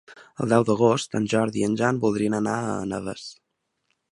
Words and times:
El 0.43 0.53
deu 0.53 0.63
d'agost 0.69 1.17
en 1.19 1.27
Jordi 1.33 1.61
i 1.63 1.67
en 1.67 1.75
Jan 1.81 1.99
voldrien 2.07 2.39
anar 2.39 2.57
a 2.71 2.75
Navès. 2.95 3.29